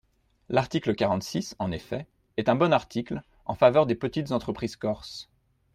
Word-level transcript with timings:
L’article 0.49 0.95
quarante-six, 0.95 1.55
en 1.59 1.71
effet, 1.71 2.07
est 2.35 2.49
un 2.49 2.55
bon 2.55 2.73
article, 2.73 3.21
en 3.45 3.53
faveur 3.53 3.85
des 3.85 3.93
petites 3.93 4.31
entreprises 4.31 4.75
corses. 4.75 5.29